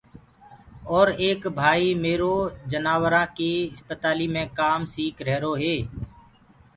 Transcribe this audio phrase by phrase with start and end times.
[0.93, 2.33] اور ايڪ ڀائيٚ ميرو
[2.71, 5.75] جناورآنٚ ڪيٚ اِسپتاليٚ مي ڪآم سيٚک ريهرو هي۔